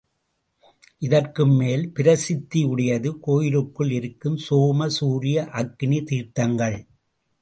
[0.97, 6.79] இதற்கும் மேல் பிரசித்தி உடையது கோயிலுக்குள் இருக்கும் சோம, சூர்ய, அக்னி தீர்த்தங்கள்.